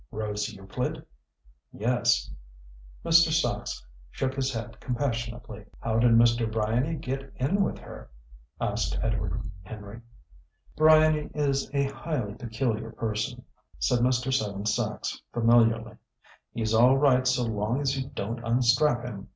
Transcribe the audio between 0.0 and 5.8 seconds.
"Rose Euclid?" "Yes." Mr. Sachs shook his head compassionately.